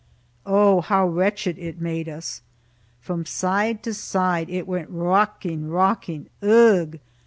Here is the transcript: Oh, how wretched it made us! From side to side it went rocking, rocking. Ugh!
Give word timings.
Oh, 0.47 0.81
how 0.81 1.07
wretched 1.07 1.59
it 1.59 1.79
made 1.79 2.09
us! 2.09 2.41
From 3.01 3.23
side 3.23 3.83
to 3.83 3.93
side 3.93 4.49
it 4.49 4.67
went 4.67 4.89
rocking, 4.89 5.69
rocking. 5.69 6.27
Ugh! 6.41 6.97